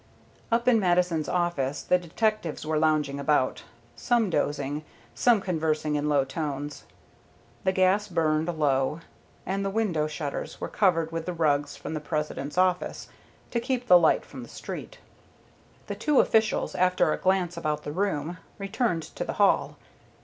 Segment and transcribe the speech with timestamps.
[0.51, 3.61] Up in Mattison's office the detectives were lounging about,
[3.95, 6.85] some dozing, some conversing in low tones.
[7.65, 9.01] The gas burned low,
[9.45, 13.09] and the window shutters were covered with the rugs from the President's office,
[13.51, 14.97] to keep the light from the street.
[15.85, 19.77] The two officials, after a glance about the room, returned to the hall.